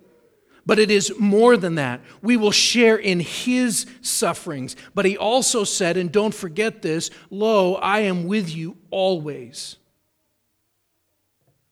[0.66, 2.00] But it is more than that.
[2.20, 4.74] We will share in his sufferings.
[4.94, 9.76] But he also said, and don't forget this Lo, I am with you always.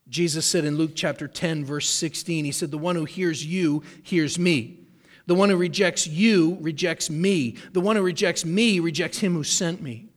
[0.08, 3.82] Jesus said in Luke chapter 10, verse 16, He said, The one who hears you
[4.02, 4.80] hears me.
[5.26, 7.56] The one who rejects you rejects me.
[7.72, 10.10] The one who rejects me rejects him who sent me.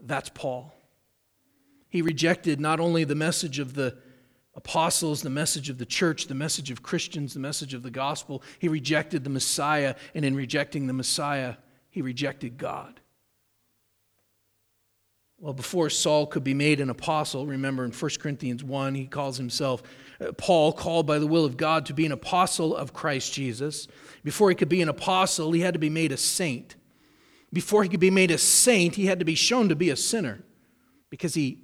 [0.00, 0.74] That's Paul.
[1.88, 3.96] He rejected not only the message of the
[4.56, 8.42] apostles, the message of the church, the message of Christians, the message of the gospel,
[8.58, 11.54] he rejected the Messiah, and in rejecting the Messiah,
[11.90, 13.00] he rejected God.
[15.38, 19.36] Well, before Saul could be made an apostle, remember in 1 Corinthians 1, he calls
[19.36, 19.82] himself
[20.20, 23.88] uh, Paul, called by the will of God to be an apostle of Christ Jesus.
[24.22, 26.76] Before he could be an apostle, he had to be made a saint.
[27.52, 29.96] Before he could be made a saint, he had to be shown to be a
[29.96, 30.42] sinner
[31.10, 31.58] because he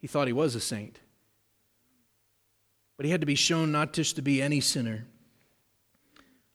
[0.00, 0.98] he thought he was a saint.
[2.96, 5.06] But he had to be shown not just to be any sinner,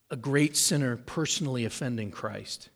[0.09, 2.69] a great sinner personally offending Christ.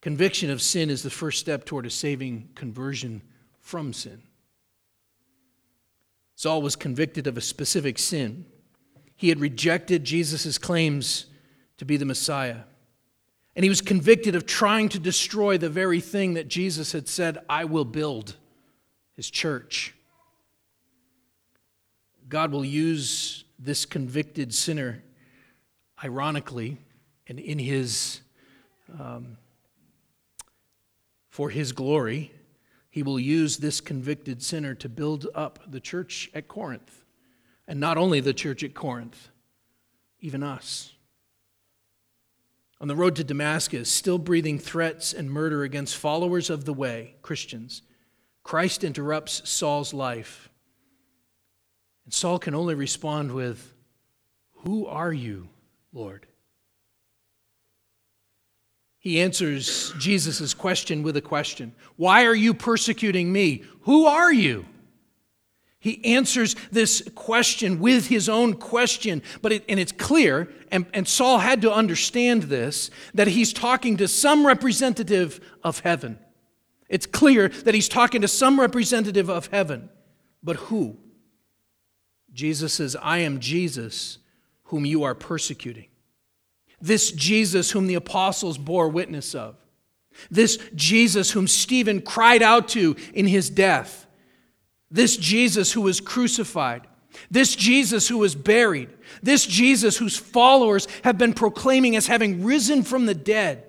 [0.00, 3.22] Conviction of sin is the first step toward a saving conversion
[3.60, 4.22] from sin.
[6.36, 8.46] Saul was convicted of a specific sin.
[9.14, 11.26] He had rejected Jesus' claims
[11.76, 12.60] to be the Messiah.
[13.54, 17.38] And he was convicted of trying to destroy the very thing that Jesus had said,
[17.48, 18.36] I will build
[19.14, 19.94] his church.
[22.26, 25.02] God will use this convicted sinner,
[26.02, 26.78] ironically,
[27.26, 28.22] and in his,
[28.98, 29.36] um,
[31.30, 32.32] for his glory,
[32.90, 37.04] he will use this convicted sinner to build up the church at Corinth.
[37.68, 39.28] And not only the church at Corinth,
[40.18, 40.92] even us.
[42.80, 47.14] On the road to Damascus, still breathing threats and murder against followers of the way,
[47.22, 47.82] Christians,
[48.42, 50.50] Christ interrupts Saul's life.
[52.04, 53.74] And Saul can only respond with,
[54.64, 55.48] Who are you,
[55.92, 56.26] Lord?
[59.00, 63.64] He answers Jesus' question with a question Why are you persecuting me?
[63.82, 64.66] Who are you?
[65.80, 71.08] He answers this question with his own question, but it, and it's clear, and, and
[71.08, 76.18] Saul had to understand this, that he's talking to some representative of heaven.
[76.90, 79.88] It's clear that he's talking to some representative of heaven.
[80.42, 80.98] But who?
[82.30, 84.18] Jesus says, I am Jesus
[84.64, 85.89] whom you are persecuting.
[86.80, 89.56] This Jesus whom the apostles bore witness of.
[90.30, 94.06] This Jesus whom Stephen cried out to in his death.
[94.90, 96.86] This Jesus who was crucified.
[97.30, 98.90] This Jesus who was buried.
[99.22, 103.64] This Jesus whose followers have been proclaiming as having risen from the dead.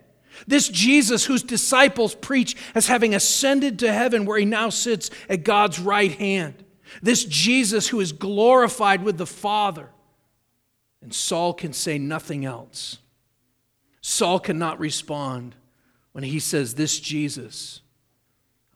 [0.47, 5.43] This Jesus, whose disciples preach as having ascended to heaven, where he now sits at
[5.43, 6.63] God's right hand.
[7.01, 9.89] This Jesus, who is glorified with the Father.
[11.01, 12.97] And Saul can say nothing else.
[14.01, 15.55] Saul cannot respond
[16.11, 17.81] when he says, This Jesus,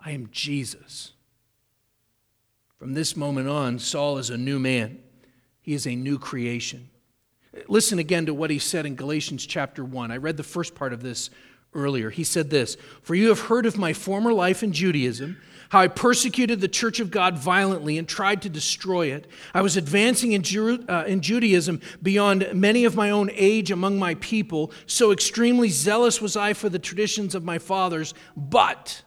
[0.04, 1.12] I am Jesus.
[2.78, 5.00] From this moment on, Saul is a new man,
[5.62, 6.90] he is a new creation.
[7.68, 10.12] Listen again to what he said in Galatians chapter 1.
[10.12, 11.30] I read the first part of this
[11.74, 12.10] earlier.
[12.10, 15.38] He said this For you have heard of my former life in Judaism,
[15.70, 19.28] how I persecuted the church of God violently and tried to destroy it.
[19.54, 20.44] I was advancing in,
[20.90, 24.72] uh, in Judaism beyond many of my own age among my people.
[24.86, 28.14] So extremely zealous was I for the traditions of my fathers.
[28.36, 29.04] But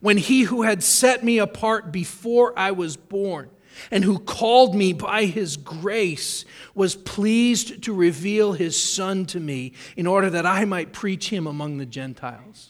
[0.00, 3.50] when he who had set me apart before I was born,
[3.90, 9.72] and who called me by his grace, was pleased to reveal his Son to me
[9.96, 12.69] in order that I might preach him among the Gentiles.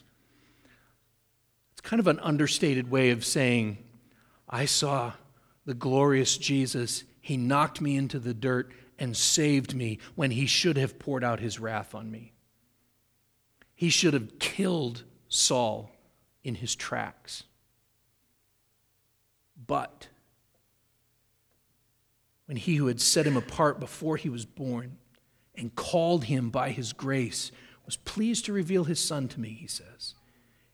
[1.90, 3.76] Kind of an understated way of saying,
[4.48, 5.14] I saw
[5.64, 7.03] the glorious Jesus.
[7.20, 11.40] He knocked me into the dirt and saved me when he should have poured out
[11.40, 12.33] his wrath on me.
[13.74, 15.90] He should have killed Saul
[16.44, 17.42] in his tracks.
[19.66, 20.07] But
[22.44, 24.96] when he who had set him apart before he was born
[25.57, 27.50] and called him by his grace
[27.85, 30.14] was pleased to reveal his son to me, he says,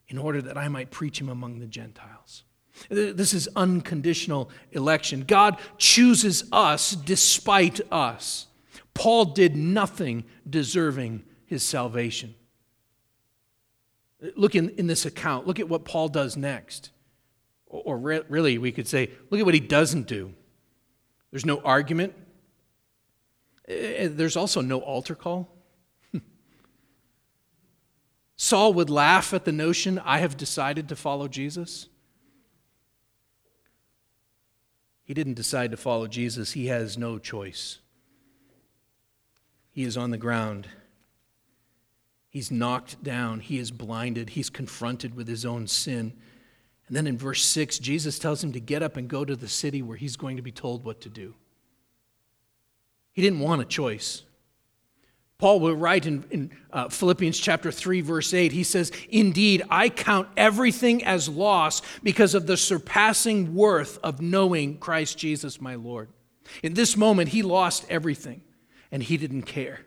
[0.09, 2.43] in order that I might preach him among the Gentiles.
[2.89, 5.23] This is unconditional election.
[5.27, 8.47] God chooses us despite us.
[8.93, 12.35] Paul did nothing deserving his salvation.
[14.35, 16.91] Look in, in this account, look at what Paul does next.
[17.67, 20.33] Or, or re- really, we could say, look at what he doesn't do.
[21.31, 22.13] There's no argument.
[23.67, 25.56] Eh, eh, there's also no altar call.
[28.37, 31.89] Saul would laugh at the notion, I have decided to follow Jesus.
[35.03, 37.79] He didn't decide to follow Jesus, he has no choice.
[39.71, 40.67] He is on the ground.
[42.29, 43.39] He's knocked down.
[43.39, 44.31] He is blinded.
[44.31, 46.13] He's confronted with his own sin.
[46.87, 49.47] And then in verse 6, Jesus tells him to get up and go to the
[49.47, 51.35] city where he's going to be told what to do.
[53.11, 54.23] He didn't want a choice.
[55.37, 59.89] Paul will write in, in uh, Philippians chapter 3, verse 8, he says, Indeed, I
[59.89, 66.09] count everything as loss because of the surpassing worth of knowing Christ Jesus my Lord.
[66.63, 68.41] In this moment, he lost everything,
[68.91, 69.81] and he didn't care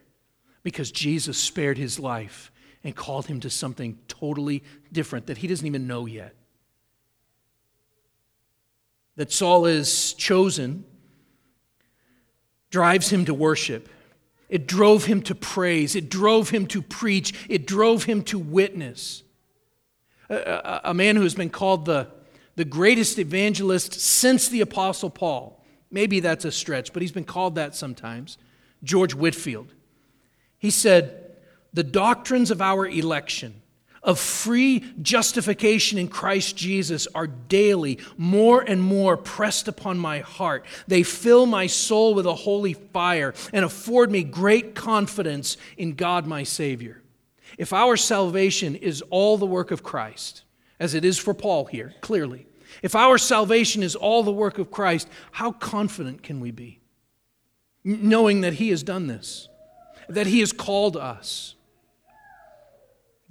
[0.63, 2.53] because Jesus spared his life
[2.85, 6.35] and called him to something totally different that he doesn't even know yet.
[9.17, 10.85] That Saul is chosen
[12.71, 13.89] drives him to worship
[14.51, 15.95] it drove him to praise.
[15.95, 17.47] It drove him to preach.
[17.49, 19.23] It drove him to witness.
[20.29, 22.09] A, a, a, man who has been called the,
[22.57, 25.65] the greatest evangelist since the Apostle Paul.
[25.91, 28.39] Maybe that's a stretch, but he's been called that sometimes.
[28.83, 29.73] George Whitefield.
[30.59, 31.37] He said,
[31.73, 33.63] The doctrines of our election
[34.03, 40.65] of free justification in Christ Jesus are daily more and more pressed upon my heart.
[40.87, 46.27] They fill my soul with a holy fire and afford me great confidence in God
[46.27, 47.03] my Savior.
[47.59, 50.45] If our salvation is all the work of Christ,
[50.79, 52.47] as it is for Paul here, clearly,
[52.83, 56.81] if our salvation is all the work of Christ, how confident can we be?
[57.85, 59.49] Knowing that He has done this,
[60.09, 61.55] that He has called us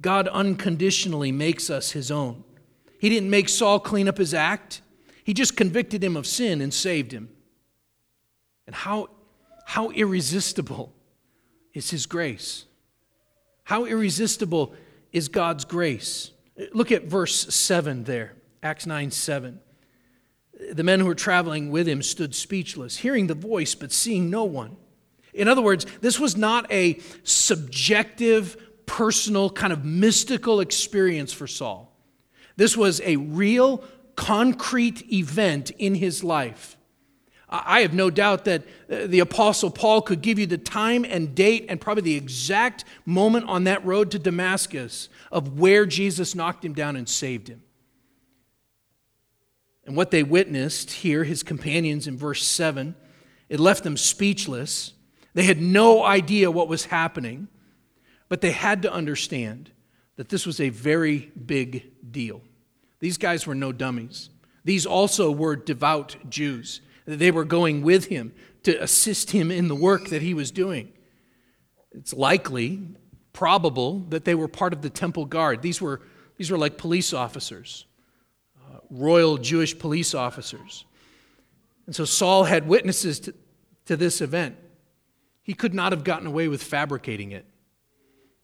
[0.00, 2.44] God unconditionally makes us his own.
[2.98, 4.82] He didn't make Saul clean up his act,
[5.24, 7.28] he just convicted him of sin and saved him.
[8.66, 9.10] And how,
[9.66, 10.92] how irresistible
[11.74, 12.64] is his grace?
[13.64, 14.74] How irresistible
[15.12, 16.32] is God's grace?
[16.72, 19.60] Look at verse 7 there, Acts 9 7.
[20.72, 24.44] The men who were traveling with him stood speechless, hearing the voice but seeing no
[24.44, 24.76] one.
[25.32, 28.56] In other words, this was not a subjective,
[28.90, 31.96] personal, kind of mystical experience for Saul.
[32.56, 33.84] This was a real,
[34.16, 36.76] concrete event in his life.
[37.48, 41.36] I have no doubt that uh, the Apostle Paul could give you the time and
[41.36, 46.64] date and probably the exact moment on that road to Damascus of where Jesus knocked
[46.64, 47.62] him down and saved him.
[49.84, 52.96] And what they witnessed here, his companions in verse 7,
[53.48, 54.94] it left them speechless.
[55.34, 57.46] They had no idea what was happening.
[58.30, 59.72] But they had to understand
[60.16, 62.40] that this was a very big deal.
[63.00, 64.30] These guys were no dummies.
[64.64, 66.80] These also were devout Jews.
[67.06, 70.92] They were going with him to assist him in the work that he was doing.
[71.92, 72.80] It's likely,
[73.32, 75.60] probable, that they were part of the temple guard.
[75.60, 76.00] These were,
[76.36, 77.86] these were like police officers,
[78.56, 80.84] uh, royal Jewish police officers.
[81.86, 83.34] And so Saul had witnesses to,
[83.86, 84.56] to this event.
[85.42, 87.44] He could not have gotten away with fabricating it.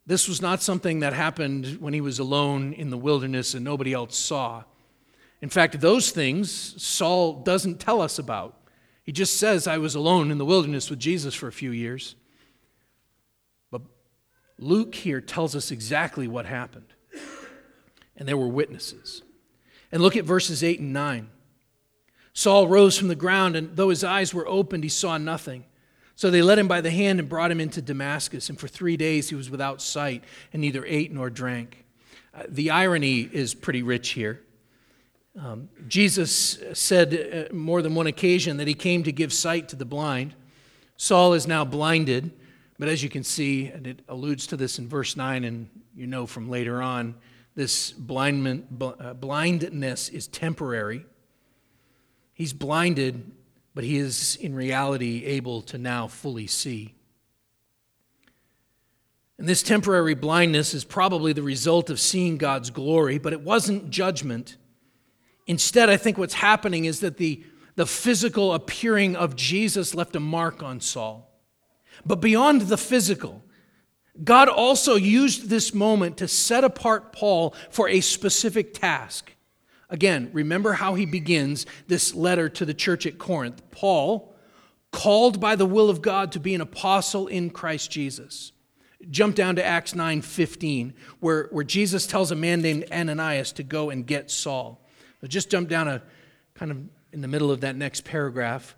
[0.07, 3.93] This was not something that happened when he was alone in the wilderness and nobody
[3.93, 4.63] else saw.
[5.43, 8.57] In fact, those things Saul doesn't tell us about.
[9.03, 12.15] He just says, I was alone in the wilderness with Jesus for a few years.
[13.71, 13.83] But
[14.59, 16.93] Luke here tells us exactly what happened.
[18.17, 19.23] And there were witnesses.
[19.93, 21.31] And look at verses 8 and 9.
[22.33, 25.65] Saul rose from the ground, and though his eyes were opened, he saw nothing.
[26.17, 28.97] So they led him by the hand and brought him into Damascus, and for three
[28.97, 31.85] days he was without sight and neither ate nor drank.
[32.35, 34.41] Uh, the irony is pretty rich here.
[35.39, 39.77] Um, Jesus said uh, more than one occasion that he came to give sight to
[39.77, 40.35] the blind.
[40.97, 42.31] Saul is now blinded,
[42.79, 46.07] but as you can see, and it alludes to this in verse 9, and you
[46.07, 47.15] know from later on,
[47.55, 51.05] this uh, blindness is temporary.
[52.33, 53.31] He's blinded
[53.77, 56.95] but he is in reality able to now fully see.
[59.37, 63.91] And this temporary blindness is probably the result of seeing God's glory, but it wasn't
[63.91, 64.57] judgment.
[65.47, 70.21] Instead, I think what's happening is that the, the physical appearing of Jesus left a
[70.21, 71.31] mark on Saul.
[72.07, 73.45] But beyond the physical,
[74.25, 79.36] God also used this moment to set apart Paul for a specific task.
[79.89, 83.63] Again, remember how he begins this letter to the church at Corinth.
[83.71, 84.35] Paul,
[84.91, 88.53] called by the will of God to be an apostle in Christ Jesus.
[89.11, 93.63] Jump down to Acts 9 15, where, where Jesus tells a man named Ananias to
[93.63, 94.81] go and get Saul.
[95.29, 96.03] just jump down a
[96.55, 96.79] kind of
[97.13, 98.77] in the middle of that next paragraph.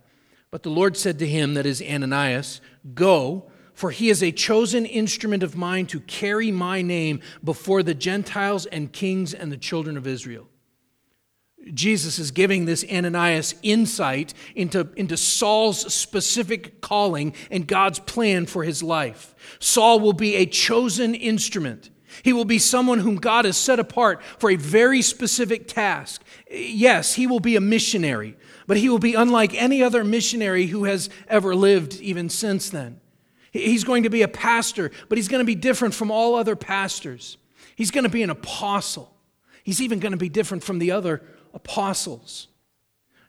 [0.50, 2.60] But the Lord said to him, that is Ananias,
[2.94, 7.94] Go, For he is a chosen instrument of mine to carry my name before the
[7.94, 10.48] Gentiles and kings and the children of Israel.
[11.74, 18.64] Jesus is giving this Ananias insight into, into Saul's specific calling and God's plan for
[18.64, 19.34] his life.
[19.58, 21.90] Saul will be a chosen instrument.
[22.22, 26.22] He will be someone whom God has set apart for a very specific task.
[26.50, 30.84] Yes, he will be a missionary, but he will be unlike any other missionary who
[30.84, 33.00] has ever lived even since then.
[33.52, 36.56] He's going to be a pastor, but he's going to be different from all other
[36.56, 37.38] pastors.
[37.76, 39.14] He's going to be an apostle.
[39.62, 41.22] He's even going to be different from the other
[41.54, 42.48] apostles.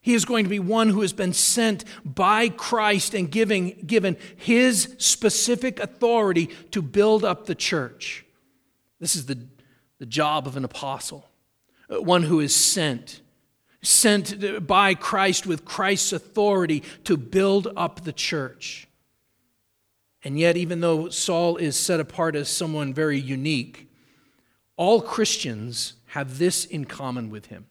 [0.01, 4.17] He is going to be one who has been sent by Christ and giving, given
[4.35, 8.25] his specific authority to build up the church.
[8.99, 9.37] This is the,
[9.99, 11.29] the job of an apostle,
[11.89, 13.21] uh, one who is sent,
[13.81, 18.87] sent by Christ with Christ's authority to build up the church.
[20.23, 23.89] And yet, even though Saul is set apart as someone very unique,
[24.75, 27.68] all Christians have this in common with him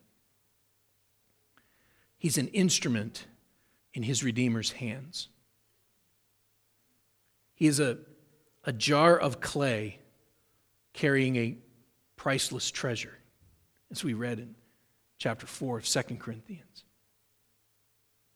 [2.18, 3.26] He's an instrument
[3.94, 5.28] in his Redeemer's hands.
[7.54, 7.98] He is a,
[8.64, 10.00] a jar of clay
[10.92, 11.58] carrying a
[12.16, 13.16] priceless treasure,
[13.90, 14.54] as we read in
[15.18, 16.84] chapter 4 of 2 Corinthians.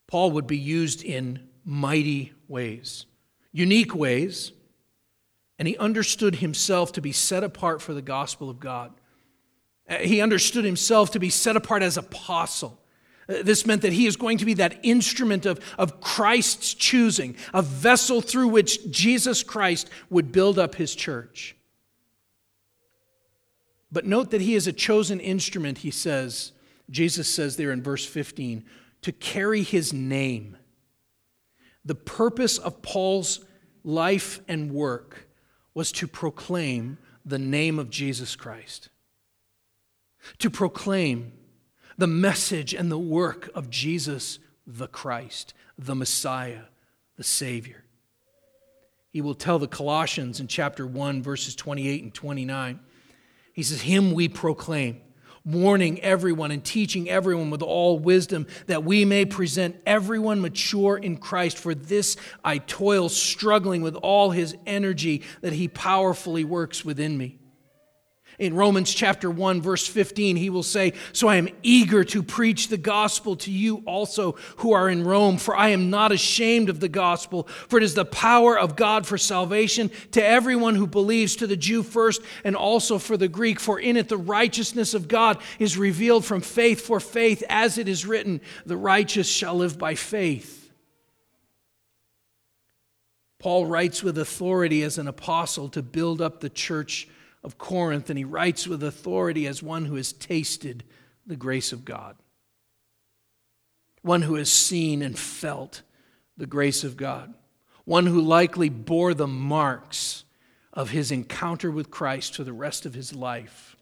[0.07, 3.05] Paul would be used in mighty ways,
[3.51, 4.51] unique ways,
[5.57, 8.91] and he understood himself to be set apart for the gospel of God.
[9.87, 12.79] Uh, he understood himself to be set apart as apostle.
[13.27, 17.35] Uh, this meant that he is going to be that instrument of, of Christ's choosing,
[17.53, 21.55] a vessel through which Jesus Christ would build up his church.
[23.91, 26.51] But note that he is a chosen instrument, he says,
[26.89, 28.65] Jesus says there in verse 15,
[29.03, 30.57] to carry his name.
[31.85, 33.41] The purpose of Paul's
[33.83, 35.27] life and work
[35.73, 38.89] was to proclaim the name of Jesus Christ,
[40.39, 41.33] to proclaim
[41.97, 46.63] the message and the work of Jesus the Christ, the Messiah,
[47.17, 47.83] the Savior.
[49.09, 52.79] He will tell the Colossians in chapter 1, verses 28 and 29.
[53.53, 55.01] He says, Him we proclaim,
[55.45, 61.17] warning everyone and teaching everyone with all wisdom, that we may present everyone mature in
[61.17, 61.57] Christ.
[61.57, 67.37] For this I toil, struggling with all his energy that he powerfully works within me.
[68.39, 72.67] In Romans chapter 1, verse 15, he will say, So I am eager to preach
[72.67, 76.79] the gospel to you also who are in Rome, for I am not ashamed of
[76.79, 81.35] the gospel, for it is the power of God for salvation to everyone who believes,
[81.37, 83.59] to the Jew first, and also for the Greek.
[83.59, 87.87] For in it the righteousness of God is revealed from faith for faith, as it
[87.87, 90.63] is written, The righteous shall live by faith.
[93.43, 97.09] Paul writes with authority as an apostle to build up the church
[97.43, 100.83] of Corinth, and he writes with authority as one who has tasted
[101.25, 102.15] the grace of God,
[104.01, 105.81] one who has seen and felt
[106.37, 107.33] the grace of God,
[107.85, 110.23] one who likely bore the marks
[110.71, 113.75] of his encounter with Christ for the rest of his life.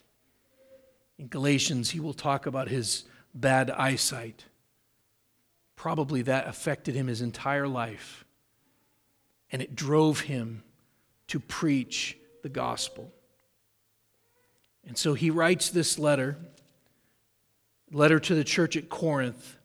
[1.18, 4.46] In Galatians, he will talk about his bad eyesight.
[5.76, 8.26] Probably that affected him his entire life,
[9.52, 10.64] and it drove him
[11.28, 13.12] to preach the gospel.
[14.88, 16.38] And so he writes this letter,
[17.92, 19.58] letter to the church at Corinth,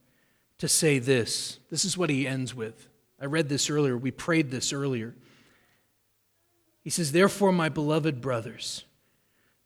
[0.59, 1.59] to say this.
[1.71, 2.89] This is what he ends with.
[3.21, 3.97] I read this earlier.
[3.97, 5.15] We prayed this earlier.
[6.83, 8.85] He says, Therefore, my beloved brothers,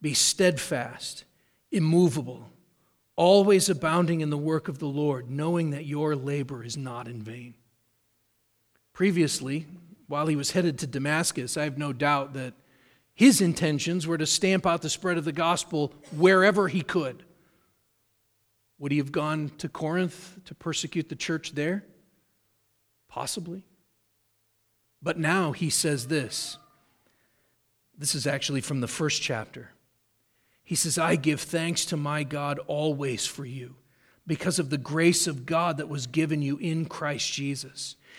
[0.00, 1.24] be steadfast,
[1.70, 2.50] immovable,
[3.16, 7.22] always abounding in the work of the Lord, knowing that your labor is not in
[7.22, 7.54] vain.
[8.92, 9.66] Previously,
[10.06, 12.54] while he was headed to Damascus, I have no doubt that
[13.20, 17.22] his intentions were to stamp out the spread of the gospel wherever he could.
[18.78, 21.84] Would he have gone to Corinth to persecute the church there?
[23.08, 23.62] Possibly.
[25.02, 26.56] But now he says this.
[27.94, 29.72] This is actually from the first chapter.
[30.64, 33.74] He says, I give thanks to my God always for you
[34.26, 37.96] because of the grace of God that was given you in Christ Jesus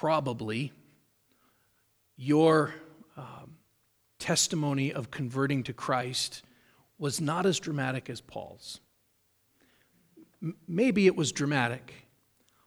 [0.00, 0.72] probably
[2.18, 2.74] your
[3.16, 3.56] um,
[4.18, 6.42] testimony of converting to Christ
[6.98, 8.80] was not as dramatic as Paul's.
[10.42, 11.94] M- maybe it was dramatic,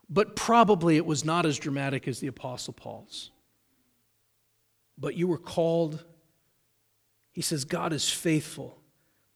[0.10, 3.30] but probably it was not as dramatic as the Apostle Paul's.
[4.98, 6.04] But you were called,
[7.32, 8.80] he says, God is faithful,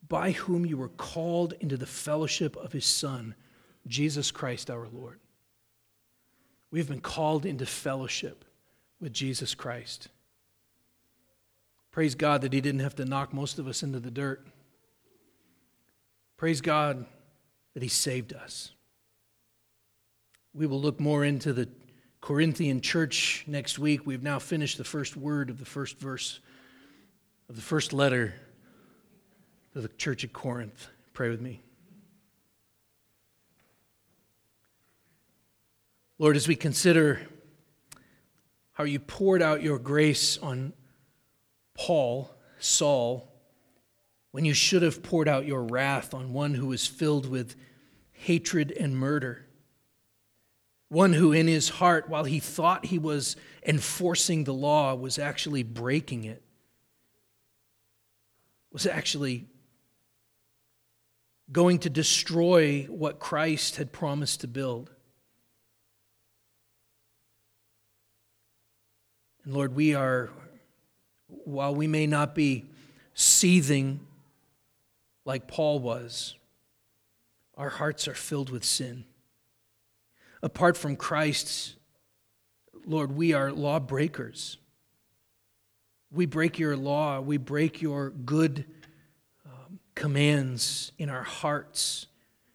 [0.08, 3.36] by whom you were called into the fellowship of his Son,
[3.86, 5.20] Jesus Christ our Lord.
[6.74, 8.46] We've been called into fellowship
[9.00, 10.08] with Jesus Christ.
[11.92, 14.44] Praise God that he didn't have to knock most of us into the dirt.
[16.36, 17.06] Praise God
[17.76, 18.72] that he saved us.
[20.56, 21.70] We will look more into the
[22.22, 24.08] Corinthian church next week.
[24.08, 26.40] We've now finished the first word of the first verse
[27.50, 28.34] of the first letter
[29.74, 30.88] to the church at Corinth.
[31.14, 31.62] Pray with me.
[36.20, 37.22] Lord, as we consider
[38.74, 40.74] how you poured out your grace on
[41.74, 43.32] Paul, Saul,
[44.32, 47.56] when you should have poured out your wrath on one who was filled with
[48.12, 49.46] hatred and murder.
[50.90, 53.36] One who, in his heart, while he thought he was
[53.66, 56.44] enforcing the law, was actually breaking it,
[58.72, 59.48] was actually
[61.52, 64.93] going to destroy what Christ had promised to build.
[69.46, 70.30] And Lord, we are,
[71.28, 72.66] while we may not be
[73.14, 74.00] seething
[75.26, 76.36] like Paul was,
[77.58, 79.06] our hearts are filled with sin.
[80.42, 81.76] Apart from Christ,
[82.86, 84.58] Lord, we are lawbreakers.
[86.12, 88.66] We break your law, we break your good
[89.46, 92.08] um, commands in our hearts.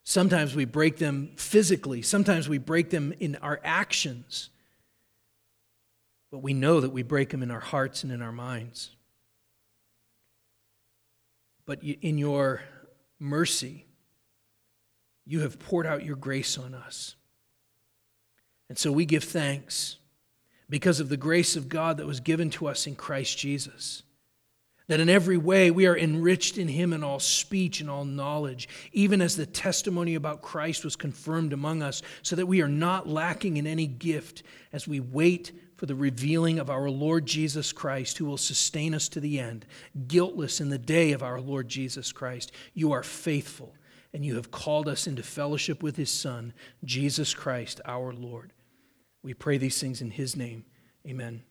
[0.04, 4.50] Sometimes we break them physically, sometimes we break them in our actions.
[6.30, 8.90] But we know that we break them in our hearts and in our minds.
[11.64, 12.62] But in your
[13.18, 13.86] mercy,
[15.26, 17.14] you have poured out your grace on us.
[18.68, 19.96] And so we give thanks
[20.70, 24.02] because of the grace of God that was given to us in Christ Jesus.
[24.88, 28.68] That in every way we are enriched in him in all speech and all knowledge,
[28.92, 33.06] even as the testimony about Christ was confirmed among us, so that we are not
[33.06, 38.18] lacking in any gift as we wait for the revealing of our Lord Jesus Christ,
[38.18, 39.64] who will sustain us to the end,
[40.08, 42.50] guiltless in the day of our Lord Jesus Christ.
[42.74, 43.74] You are faithful,
[44.12, 46.52] and you have called us into fellowship with his Son,
[46.84, 48.52] Jesus Christ, our Lord.
[49.22, 50.64] We pray these things in his name.
[51.06, 51.42] Amen.